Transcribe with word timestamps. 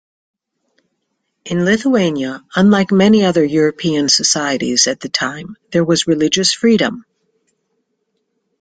In 1.45 1.63
Lithuania, 1.63 2.43
unlike 2.55 2.91
many 2.91 3.23
other 3.23 3.43
European 3.45 4.09
societies 4.09 4.87
at 4.87 4.99
the 4.99 5.09
time, 5.09 5.57
there 5.71 5.85
was 5.85 6.07
religious 6.07 6.51
freedom. 6.53 7.05